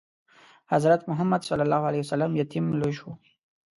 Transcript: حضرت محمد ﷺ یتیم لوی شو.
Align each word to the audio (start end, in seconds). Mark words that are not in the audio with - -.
حضرت 0.73 1.01
محمد 1.09 1.41
ﷺ 1.49 2.29
یتیم 2.41 2.65
لوی 2.79 2.93
شو. 2.99 3.11